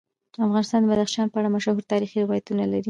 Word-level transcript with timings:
افغانستان 0.47 0.79
د 0.81 0.85
بدخشان 0.91 1.27
په 1.29 1.37
اړه 1.39 1.53
مشهور 1.55 1.83
تاریخی 1.91 2.17
روایتونه 2.21 2.63
لري. 2.71 2.79